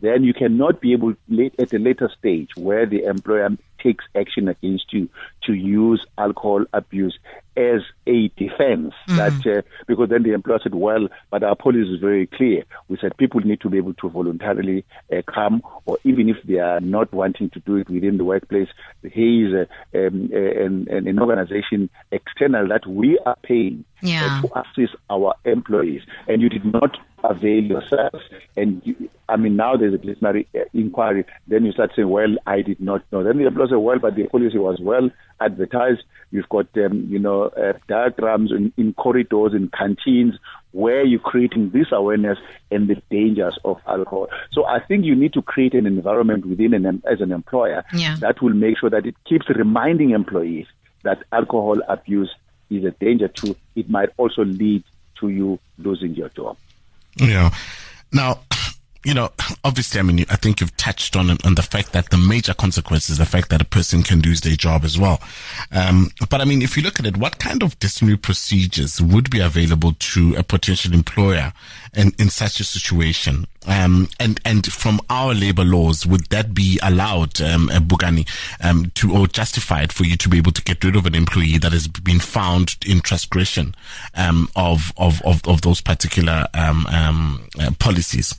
then 0.00 0.24
you 0.24 0.34
cannot 0.34 0.80
be 0.80 0.92
able 0.92 1.14
late 1.28 1.54
at 1.58 1.72
a 1.72 1.78
later 1.78 2.10
stage 2.18 2.50
where 2.56 2.86
the 2.86 3.04
employer 3.04 3.50
takes 3.82 4.04
action 4.14 4.46
against 4.48 4.92
you 4.92 5.08
to 5.42 5.54
use 5.54 6.04
alcohol 6.18 6.64
abuse 6.74 7.18
as 7.56 7.80
a 8.06 8.28
defense. 8.36 8.92
That 9.08 9.46
uh, 9.46 9.62
because 9.86 10.10
then 10.10 10.22
the 10.22 10.32
employer 10.34 10.60
said 10.62 10.74
well 10.74 11.08
but 11.30 11.42
our 11.42 11.56
policy 11.56 11.94
is 11.94 12.00
very 12.00 12.26
clear. 12.26 12.64
We 12.88 12.98
said 13.00 13.16
people 13.16 13.40
need 13.40 13.60
to 13.62 13.70
be 13.70 13.78
able 13.78 13.94
to 13.94 14.08
voluntarily 14.10 14.84
uh, 15.10 15.22
come 15.32 15.62
or 15.86 15.98
even 16.04 16.28
if 16.28 16.36
they 16.44 16.58
are 16.58 16.80
not 16.80 17.12
wanting 17.12 17.50
to 17.50 17.60
do 17.60 17.76
it 17.76 17.88
within 17.88 18.18
the 18.18 18.24
workplace 18.24 18.68
here 19.02 19.46
is 19.62 19.68
a, 19.94 20.06
um, 20.06 20.30
a, 20.32 20.64
an, 20.64 20.88
an 20.90 21.18
organization 21.18 21.88
external 22.12 22.68
that 22.68 22.86
we 22.86 23.18
are 23.24 23.36
paying 23.42 23.84
Yeah. 24.02 24.26
uh, 24.26 24.42
to 24.42 24.60
assist 24.60 24.94
our 25.08 25.34
employees. 25.44 26.02
And 26.28 26.40
you 26.42 26.48
did 26.48 26.64
not 26.64 26.96
avail 27.24 27.62
yourself. 27.64 28.22
And 28.56 28.82
you, 28.84 29.08
I 29.28 29.36
mean 29.36 29.56
now 29.56 29.76
there's 29.76 29.94
a 29.94 29.98
disciplinary 29.98 30.48
uh, 30.54 30.60
inquiry. 30.74 31.24
Then 31.46 31.64
you 31.64 31.72
start 31.72 31.92
saying 31.94 32.08
well 32.08 32.36
I 32.46 32.62
did 32.62 32.80
not 32.80 33.02
know. 33.12 33.22
Then 33.22 33.38
the 33.38 33.46
employer 33.46 33.68
said 33.68 33.76
well 33.76 33.98
but 33.98 34.14
the 34.16 34.26
policy 34.26 34.58
was 34.58 34.78
well 34.80 35.10
advertised. 35.40 36.02
You've 36.30 36.48
got 36.48 36.66
um, 36.76 37.06
you 37.08 37.18
know 37.18 37.44
uh, 37.44 37.74
diagrams 37.88 38.52
in, 38.52 38.72
in 38.76 38.92
corridors 38.94 39.52
in 39.54 39.68
canteens 39.68 40.34
where 40.72 41.04
you're 41.04 41.18
creating 41.18 41.70
this 41.70 41.88
awareness 41.90 42.38
and 42.70 42.88
the 42.88 43.00
dangers 43.10 43.58
of 43.64 43.80
alcohol. 43.88 44.28
So 44.52 44.64
I 44.66 44.78
think 44.78 45.04
you 45.04 45.16
need 45.16 45.32
to 45.32 45.42
create 45.42 45.74
an 45.74 45.86
environment 45.86 46.46
within 46.46 46.74
an 46.74 47.02
as 47.10 47.20
an 47.20 47.32
employer 47.32 47.84
Yeah. 47.92 48.16
that 48.20 48.40
will 48.40 48.54
make 48.54 48.78
sure 48.78 48.90
that 48.90 49.06
it 49.06 49.16
keeps 49.24 49.48
reminding 49.48 50.10
employees 50.10 50.66
that 51.02 51.22
alcohol 51.32 51.80
abuse 51.88 52.30
is 52.70 52.84
a 52.84 52.92
danger 52.92 53.26
to 53.26 53.56
it 53.74 53.90
might 53.90 54.10
also 54.16 54.44
lead 54.44 54.84
to 55.18 55.28
you 55.28 55.58
losing 55.78 56.14
your 56.14 56.28
job 56.30 56.56
Yeah. 57.16 57.50
Now, 58.12 58.40
you 59.02 59.14
know, 59.14 59.30
obviously, 59.64 59.98
I 59.98 60.02
mean, 60.02 60.26
I 60.28 60.36
think 60.36 60.60
you've 60.60 60.76
touched 60.76 61.16
on 61.16 61.30
on 61.30 61.54
the 61.54 61.62
fact 61.62 61.92
that 61.92 62.10
the 62.10 62.18
major 62.18 62.52
consequence 62.52 63.08
is 63.08 63.16
the 63.16 63.24
fact 63.24 63.48
that 63.48 63.62
a 63.62 63.64
person 63.64 64.02
can 64.02 64.20
lose 64.20 64.42
their 64.42 64.56
job 64.56 64.84
as 64.84 64.98
well. 64.98 65.20
Um, 65.72 66.10
but 66.28 66.42
I 66.42 66.44
mean, 66.44 66.60
if 66.60 66.76
you 66.76 66.82
look 66.82 67.00
at 67.00 67.06
it, 67.06 67.16
what 67.16 67.38
kind 67.38 67.62
of 67.62 67.78
disciplinary 67.78 68.18
procedures 68.18 69.00
would 69.00 69.30
be 69.30 69.40
available 69.40 69.94
to 69.98 70.34
a 70.36 70.42
potential 70.42 70.92
employer 70.92 71.54
in, 71.94 72.12
in 72.18 72.28
such 72.28 72.60
a 72.60 72.64
situation? 72.64 73.46
Um, 73.66 74.08
and, 74.18 74.38
and 74.44 74.66
from 74.66 75.00
our 75.08 75.34
labor 75.34 75.64
laws, 75.64 76.06
would 76.06 76.26
that 76.26 76.52
be 76.52 76.78
allowed, 76.82 77.40
um, 77.40 77.70
uh, 77.70 77.78
Bukani, 77.78 78.28
um, 78.62 78.90
to, 78.96 79.14
or 79.14 79.26
justified 79.26 79.92
for 79.92 80.04
you 80.04 80.16
to 80.18 80.28
be 80.28 80.38
able 80.38 80.52
to 80.52 80.62
get 80.62 80.84
rid 80.84 80.96
of 80.96 81.06
an 81.06 81.14
employee 81.14 81.58
that 81.58 81.72
has 81.72 81.88
been 81.88 82.20
found 82.20 82.76
in 82.86 83.00
transgression, 83.00 83.74
um, 84.14 84.48
of, 84.56 84.92
of, 84.98 85.22
of, 85.24 85.46
of 85.46 85.62
those 85.62 85.80
particular, 85.80 86.46
um, 86.52 86.86
um, 86.86 87.48
uh, 87.58 87.70
policies? 87.78 88.38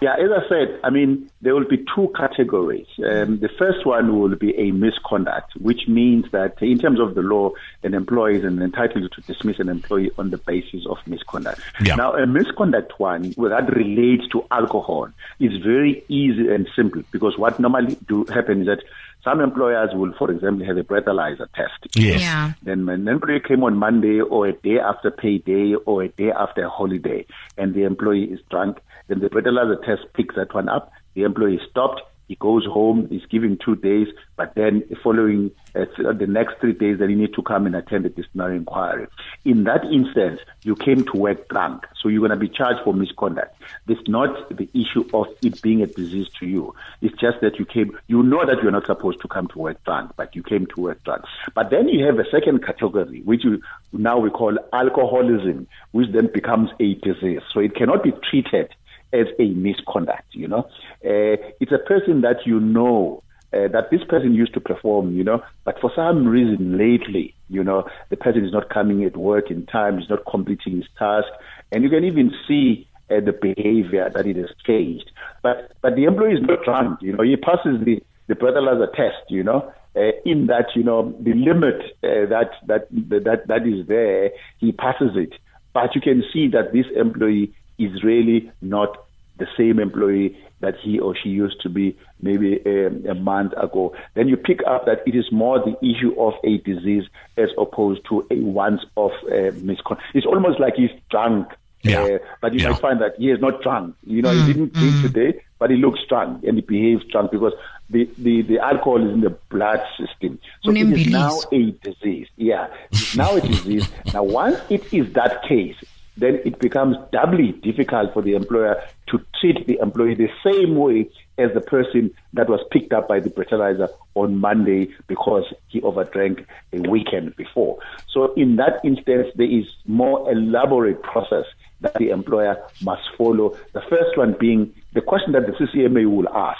Yeah, 0.00 0.14
as 0.14 0.30
I 0.30 0.48
said, 0.48 0.80
I 0.84 0.90
mean, 0.90 1.30
there 1.40 1.54
will 1.54 1.66
be 1.66 1.84
two 1.94 2.12
categories. 2.14 2.86
Um, 2.98 3.38
the 3.38 3.48
first 3.58 3.86
one 3.86 4.18
will 4.18 4.36
be 4.36 4.54
a 4.56 4.70
misconduct, 4.70 5.56
which 5.56 5.88
means 5.88 6.26
that 6.32 6.60
in 6.60 6.78
terms 6.78 7.00
of 7.00 7.14
the 7.14 7.22
law, 7.22 7.52
an 7.82 7.94
employee 7.94 8.36
is 8.36 8.44
entitled 8.44 9.10
to 9.10 9.20
dismiss 9.22 9.58
an 9.58 9.70
employee 9.70 10.10
on 10.18 10.30
the 10.30 10.36
basis 10.36 10.84
of 10.86 10.98
misconduct. 11.06 11.60
Yeah. 11.82 11.94
Now, 11.94 12.14
a 12.14 12.26
misconduct 12.26 13.00
one 13.00 13.32
well, 13.38 13.50
that 13.50 13.74
relates 13.74 14.28
to 14.32 14.44
alcohol 14.50 15.08
is 15.40 15.56
very 15.62 16.04
easy 16.08 16.48
and 16.52 16.68
simple 16.76 17.02
because 17.10 17.38
what 17.38 17.58
normally 17.58 17.96
do 18.06 18.24
happen 18.26 18.62
is 18.62 18.66
that 18.66 18.82
some 19.26 19.40
employers 19.40 19.90
will, 19.92 20.12
for 20.16 20.30
example, 20.30 20.64
have 20.64 20.76
a 20.76 20.84
breathalyzer 20.84 21.48
test. 21.52 21.96
Yes. 21.96 22.20
Yeah. 22.20 22.52
Then 22.62 22.86
when 22.86 23.00
an 23.00 23.08
employee 23.08 23.40
came 23.40 23.64
on 23.64 23.76
Monday 23.76 24.20
or 24.20 24.46
a 24.46 24.52
day 24.52 24.78
after 24.78 25.10
payday 25.10 25.74
or 25.84 26.04
a 26.04 26.08
day 26.08 26.30
after 26.30 26.64
a 26.64 26.70
holiday 26.70 27.26
and 27.58 27.74
the 27.74 27.82
employee 27.82 28.26
is 28.26 28.38
drunk, 28.50 28.78
then 29.08 29.18
the 29.18 29.28
breathalyzer 29.28 29.84
test 29.84 30.02
picks 30.14 30.36
that 30.36 30.54
one 30.54 30.68
up. 30.68 30.92
The 31.14 31.24
employee 31.24 31.56
is 31.56 31.62
stopped. 31.68 32.02
He 32.28 32.34
goes 32.34 32.64
home. 32.66 33.08
He's 33.08 33.24
given 33.26 33.58
two 33.64 33.76
days, 33.76 34.08
but 34.36 34.54
then 34.54 34.82
following 35.02 35.52
uh, 35.74 35.84
the 36.12 36.26
next 36.26 36.58
three 36.60 36.72
days, 36.72 36.98
then 36.98 37.10
you 37.10 37.16
need 37.16 37.34
to 37.34 37.42
come 37.42 37.66
and 37.66 37.76
attend 37.76 38.04
the 38.04 38.08
disciplinary 38.08 38.56
inquiry. 38.56 39.06
In 39.44 39.64
that 39.64 39.84
instance, 39.84 40.40
you 40.62 40.74
came 40.74 41.04
to 41.04 41.16
work 41.16 41.48
drunk, 41.48 41.86
so 42.00 42.08
you're 42.08 42.20
going 42.20 42.30
to 42.30 42.36
be 42.36 42.48
charged 42.48 42.80
for 42.82 42.92
misconduct. 42.94 43.54
It's 43.86 44.08
not 44.08 44.48
the 44.56 44.68
issue 44.74 45.08
of 45.14 45.26
it 45.42 45.62
being 45.62 45.82
a 45.82 45.86
disease 45.86 46.28
to 46.40 46.46
you. 46.46 46.74
It's 47.00 47.18
just 47.20 47.40
that 47.42 47.58
you 47.58 47.64
came. 47.64 47.96
You 48.08 48.22
know 48.22 48.44
that 48.44 48.62
you're 48.62 48.72
not 48.72 48.86
supposed 48.86 49.20
to 49.20 49.28
come 49.28 49.48
to 49.48 49.58
work 49.58 49.84
drunk, 49.84 50.12
but 50.16 50.34
you 50.34 50.42
came 50.42 50.66
to 50.74 50.80
work 50.80 51.04
drunk. 51.04 51.24
But 51.54 51.70
then 51.70 51.88
you 51.88 52.04
have 52.06 52.18
a 52.18 52.28
second 52.30 52.64
category, 52.64 53.22
which 53.22 53.44
you, 53.44 53.62
now 53.92 54.18
we 54.18 54.30
call 54.30 54.58
alcoholism, 54.72 55.68
which 55.92 56.10
then 56.12 56.28
becomes 56.32 56.70
a 56.80 56.94
disease. 56.94 57.42
So 57.52 57.60
it 57.60 57.74
cannot 57.74 58.02
be 58.02 58.12
treated 58.28 58.74
as 59.12 59.26
a 59.38 59.48
misconduct, 59.48 60.26
you 60.32 60.48
know. 60.48 60.68
Uh, 61.04 61.36
it's 61.60 61.72
a 61.72 61.78
person 61.78 62.22
that 62.22 62.46
you 62.46 62.60
know 62.60 63.22
uh, 63.52 63.68
that 63.68 63.90
this 63.90 64.02
person 64.08 64.34
used 64.34 64.54
to 64.54 64.60
perform, 64.60 65.14
you 65.16 65.24
know, 65.24 65.42
but 65.64 65.80
for 65.80 65.90
some 65.94 66.26
reason 66.26 66.76
lately, 66.76 67.34
you 67.48 67.62
know, 67.62 67.86
the 68.10 68.16
person 68.16 68.44
is 68.44 68.52
not 68.52 68.68
coming 68.70 69.04
at 69.04 69.16
work 69.16 69.50
in 69.50 69.64
time, 69.66 69.98
is 69.98 70.10
not 70.10 70.20
completing 70.28 70.76
his 70.76 70.86
task, 70.98 71.28
and 71.72 71.84
you 71.84 71.90
can 71.90 72.04
even 72.04 72.32
see 72.46 72.88
uh, 73.10 73.20
the 73.20 73.32
behavior 73.32 74.10
that 74.12 74.26
it 74.26 74.36
has 74.36 74.50
changed. 74.66 75.10
But 75.42 75.72
but 75.80 75.94
the 75.94 76.04
employee 76.04 76.34
is 76.34 76.42
not 76.42 76.64
drunk. 76.64 77.00
You 77.02 77.12
know, 77.12 77.22
he 77.22 77.36
passes 77.36 77.84
the 77.84 78.02
the 78.26 78.34
breathalyzer 78.34 78.92
test. 78.92 79.30
You 79.30 79.44
know, 79.44 79.72
uh, 79.96 80.10
in 80.24 80.46
that 80.46 80.66
you 80.74 80.82
know 80.82 81.14
the 81.20 81.32
limit 81.34 81.80
uh, 82.02 82.26
that 82.28 82.50
that 82.66 82.88
that 82.90 83.46
that 83.46 83.66
is 83.66 83.86
there, 83.86 84.30
he 84.58 84.72
passes 84.72 85.12
it. 85.14 85.34
But 85.72 85.94
you 85.94 86.00
can 86.00 86.24
see 86.32 86.48
that 86.48 86.72
this 86.72 86.86
employee 86.96 87.54
is 87.78 88.02
really 88.02 88.50
not 88.60 89.06
the 89.38 89.46
same 89.56 89.78
employee 89.78 90.36
that 90.60 90.74
he 90.82 90.98
or 90.98 91.14
she 91.14 91.28
used 91.28 91.60
to 91.60 91.68
be 91.68 91.96
maybe 92.20 92.60
a, 92.64 92.86
um, 92.86 93.04
a 93.06 93.14
month 93.14 93.52
ago. 93.54 93.94
Then 94.14 94.28
you 94.28 94.36
pick 94.36 94.60
up 94.66 94.86
that 94.86 95.02
it 95.06 95.14
is 95.14 95.30
more 95.30 95.58
the 95.58 95.76
issue 95.86 96.18
of 96.18 96.34
a 96.44 96.58
disease 96.58 97.04
as 97.36 97.50
opposed 97.58 98.06
to 98.08 98.26
a 98.30 98.36
once-off 98.36 99.12
uh, 99.24 99.52
misconduct. 99.60 100.02
It's 100.14 100.26
almost 100.26 100.58
like 100.58 100.74
he's 100.76 100.90
drunk. 101.10 101.48
Yeah. 101.82 102.02
Uh, 102.02 102.18
but 102.40 102.54
you 102.54 102.60
yeah. 102.60 102.70
might 102.70 102.80
find 102.80 103.00
that 103.00 103.16
he 103.18 103.30
is 103.30 103.40
not 103.40 103.62
drunk. 103.62 103.94
You 104.04 104.22
know, 104.22 104.30
mm, 104.30 104.46
he 104.46 104.52
didn't 104.52 104.72
drink 104.72 104.94
mm. 104.94 105.02
today, 105.02 105.40
but 105.58 105.70
he 105.70 105.76
looks 105.76 106.00
drunk 106.08 106.42
and 106.44 106.56
he 106.56 106.62
behaves 106.62 107.04
drunk 107.12 107.30
because 107.30 107.52
the, 107.90 108.08
the, 108.18 108.42
the 108.42 108.58
alcohol 108.58 109.06
is 109.06 109.12
in 109.12 109.20
the 109.20 109.30
blood 109.50 109.82
system. 109.98 110.40
So 110.62 110.70
it 110.70 110.78
is 110.78 111.06
now 111.08 111.38
a 111.52 111.70
disease. 111.70 112.28
Yeah. 112.36 112.68
It's 112.90 113.14
now 113.14 113.36
a 113.36 113.40
disease. 113.40 113.88
now, 114.12 114.24
once 114.24 114.58
it 114.70 114.92
is 114.92 115.12
that 115.12 115.42
case, 115.42 115.76
then 116.16 116.40
it 116.44 116.58
becomes 116.58 116.96
doubly 117.12 117.52
difficult 117.62 118.12
for 118.12 118.22
the 118.22 118.34
employer 118.34 118.82
to 119.08 119.20
treat 119.40 119.66
the 119.66 119.78
employee 119.80 120.14
the 120.14 120.30
same 120.44 120.76
way 120.76 121.08
as 121.38 121.52
the 121.54 121.60
person 121.60 122.10
that 122.32 122.48
was 122.48 122.60
picked 122.70 122.92
up 122.92 123.08
by 123.08 123.20
the 123.20 123.30
breathalyzer 123.30 123.88
on 124.14 124.38
Monday 124.38 124.88
because 125.06 125.44
he 125.68 125.80
overdrank 125.82 126.44
a 126.72 126.80
weekend 126.88 127.36
before. 127.36 127.78
So 128.10 128.32
in 128.34 128.56
that 128.56 128.80
instance, 128.84 129.28
there 129.36 129.50
is 129.50 129.66
more 129.86 130.30
elaborate 130.30 131.02
process 131.02 131.44
that 131.82 131.94
the 131.94 132.10
employer 132.10 132.56
must 132.82 133.02
follow. 133.18 133.56
The 133.72 133.82
first 133.82 134.16
one 134.16 134.34
being 134.38 134.74
the 134.94 135.02
question 135.02 135.32
that 135.32 135.46
the 135.46 135.52
CCMA 135.52 136.10
will 136.10 136.28
ask 136.30 136.58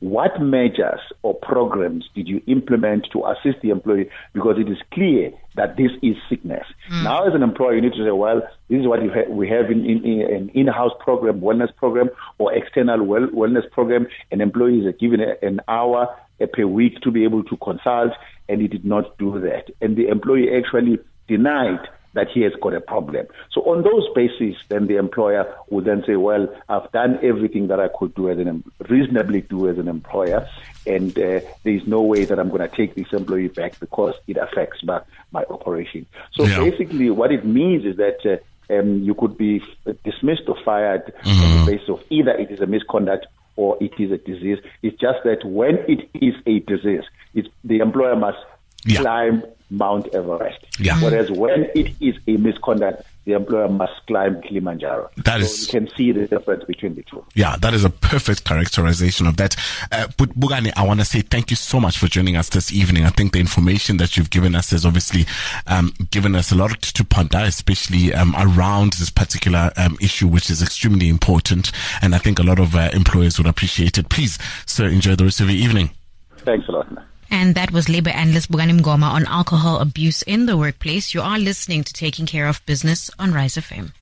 what 0.00 0.40
measures 0.40 1.00
or 1.22 1.34
programs 1.34 2.08
did 2.14 2.28
you 2.28 2.42
implement 2.46 3.08
to 3.12 3.24
assist 3.26 3.62
the 3.62 3.70
employee? 3.70 4.10
Because 4.34 4.56
it 4.58 4.70
is 4.70 4.78
clear 4.92 5.32
that 5.56 5.76
this 5.76 5.90
is 6.02 6.16
sickness. 6.28 6.66
Mm. 6.90 7.04
Now, 7.04 7.26
as 7.26 7.34
an 7.34 7.42
employer, 7.42 7.76
you 7.76 7.80
need 7.80 7.94
to 7.94 8.04
say, 8.04 8.10
well, 8.10 8.42
this 8.68 8.80
is 8.80 8.86
what 8.86 9.00
ha- 9.00 9.30
we 9.30 9.48
have 9.48 9.70
in, 9.70 9.86
in, 9.86 10.04
in, 10.04 10.20
an 10.20 10.50
in-house 10.50 10.92
program, 11.00 11.40
wellness 11.40 11.74
program, 11.76 12.10
or 12.38 12.52
external 12.52 13.02
well- 13.04 13.28
wellness 13.28 13.68
program. 13.70 14.06
An 14.30 14.42
employee 14.42 14.80
is 14.80 14.94
given 15.00 15.20
a, 15.20 15.34
an 15.44 15.60
hour 15.66 16.14
a 16.40 16.46
per 16.46 16.66
week 16.66 17.00
to 17.00 17.10
be 17.10 17.24
able 17.24 17.42
to 17.44 17.56
consult, 17.56 18.12
and 18.48 18.60
he 18.60 18.68
did 18.68 18.84
not 18.84 19.16
do 19.16 19.40
that. 19.40 19.70
And 19.80 19.96
the 19.96 20.08
employee 20.08 20.48
actually 20.54 20.98
denied 21.26 21.88
that 22.16 22.28
he 22.30 22.40
has 22.40 22.52
got 22.62 22.74
a 22.74 22.80
problem. 22.80 23.26
So 23.52 23.60
on 23.62 23.82
those 23.82 24.08
bases, 24.14 24.56
then 24.68 24.86
the 24.86 24.96
employer 24.96 25.54
will 25.68 25.84
then 25.84 26.02
say, 26.06 26.16
well, 26.16 26.48
I've 26.68 26.90
done 26.90 27.18
everything 27.22 27.68
that 27.68 27.78
I 27.78 27.88
could 27.88 28.14
do 28.14 28.30
as 28.30 28.38
an 28.38 28.64
reasonably 28.88 29.42
do 29.42 29.68
as 29.68 29.78
an 29.78 29.86
employer, 29.86 30.48
and 30.86 31.16
uh, 31.16 31.40
there 31.62 31.74
is 31.74 31.86
no 31.86 32.00
way 32.00 32.24
that 32.24 32.38
I'm 32.38 32.48
going 32.48 32.68
to 32.68 32.74
take 32.74 32.94
this 32.94 33.12
employee 33.12 33.48
back 33.48 33.78
because 33.78 34.14
it 34.26 34.38
affects 34.38 34.82
my, 34.82 35.02
my 35.30 35.44
operation. 35.44 36.06
So 36.32 36.44
yeah. 36.44 36.58
basically, 36.58 37.10
what 37.10 37.30
it 37.30 37.44
means 37.44 37.84
is 37.84 37.96
that. 37.96 38.18
Uh, 38.26 38.42
um, 38.68 39.04
you 39.04 39.14
could 39.14 39.38
be 39.38 39.62
dismissed 40.04 40.42
or 40.48 40.56
fired 40.64 41.04
mm-hmm. 41.04 41.28
on 41.28 41.38
the 41.38 41.44
mm-hmm. 41.44 41.66
basis 41.66 41.88
of 41.88 42.02
either 42.10 42.32
it 42.32 42.50
is 42.50 42.58
a 42.58 42.66
misconduct 42.66 43.26
or 43.54 43.78
it 43.80 43.92
is 44.00 44.10
a 44.10 44.18
disease. 44.18 44.58
It's 44.82 44.98
just 45.00 45.22
that 45.22 45.44
when 45.44 45.76
it 45.86 46.08
is 46.14 46.34
a 46.46 46.58
disease, 46.58 47.04
the 47.62 47.78
employer 47.78 48.16
must 48.16 48.38
yeah. 48.84 49.02
climb 49.02 49.44
Mount 49.70 50.08
Everest. 50.14 50.64
Yeah. 50.78 51.00
Whereas 51.02 51.30
when 51.30 51.64
it 51.74 51.94
is 52.00 52.16
a 52.26 52.36
misconduct, 52.36 53.02
the 53.26 53.32
employer 53.32 53.68
must 53.68 54.06
climb 54.06 54.40
Kilimanjaro. 54.40 55.10
That 55.24 55.42
so 55.42 55.62
you 55.62 55.80
can 55.86 55.96
see 55.96 56.12
the 56.12 56.28
difference 56.28 56.62
between 56.64 56.94
the 56.94 57.02
two. 57.02 57.24
Yeah, 57.34 57.56
that 57.56 57.74
is 57.74 57.84
a 57.84 57.90
perfect 57.90 58.44
characterization 58.44 59.26
of 59.26 59.36
that. 59.38 59.56
Uh, 59.90 60.06
but 60.16 60.30
Bukani, 60.38 60.72
I 60.76 60.86
want 60.86 61.00
to 61.00 61.06
say 61.06 61.22
thank 61.22 61.50
you 61.50 61.56
so 61.56 61.80
much 61.80 61.98
for 61.98 62.06
joining 62.06 62.36
us 62.36 62.48
this 62.50 62.72
evening. 62.72 63.04
I 63.04 63.08
think 63.10 63.32
the 63.32 63.40
information 63.40 63.96
that 63.96 64.16
you've 64.16 64.30
given 64.30 64.54
us 64.54 64.70
has 64.70 64.86
obviously 64.86 65.26
um, 65.66 65.92
given 66.12 66.36
us 66.36 66.52
a 66.52 66.54
lot 66.54 66.80
to 66.80 67.04
ponder, 67.04 67.38
especially 67.38 68.14
um, 68.14 68.36
around 68.38 68.92
this 68.94 69.10
particular 69.10 69.72
um, 69.76 69.96
issue, 70.00 70.28
which 70.28 70.48
is 70.48 70.62
extremely 70.62 71.08
important. 71.08 71.72
And 72.02 72.14
I 72.14 72.18
think 72.18 72.38
a 72.38 72.44
lot 72.44 72.60
of 72.60 72.76
uh, 72.76 72.90
employers 72.92 73.38
would 73.38 73.48
appreciate 73.48 73.98
it. 73.98 74.08
Please, 74.08 74.38
sir, 74.66 74.86
enjoy 74.86 75.16
the 75.16 75.24
rest 75.24 75.40
of 75.40 75.50
your 75.50 75.58
evening. 75.58 75.90
Thanks 76.38 76.68
a 76.68 76.72
lot. 76.72 76.92
Man. 76.92 77.04
And 77.30 77.54
that 77.54 77.72
was 77.72 77.88
labor 77.88 78.10
analyst 78.10 78.50
Bukani 78.50 78.80
Mngoma 78.80 79.10
on 79.10 79.26
alcohol 79.26 79.80
abuse 79.80 80.22
in 80.22 80.46
the 80.46 80.56
workplace. 80.56 81.14
You 81.14 81.22
are 81.22 81.38
listening 81.38 81.84
to 81.84 81.92
Taking 81.92 82.26
Care 82.26 82.48
of 82.48 82.64
Business 82.66 83.10
on 83.18 83.32
Rise 83.32 83.56
FM. 83.56 83.92